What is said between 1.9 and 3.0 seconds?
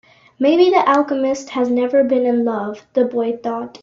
been in love,